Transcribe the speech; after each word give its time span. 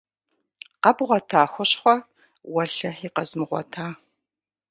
Къэбгъуэта 0.81 1.41
хущхъуэ?- 1.51 1.95
Уэлэхьи, 2.53 3.09
къэзмыгъуэта! 3.15 3.85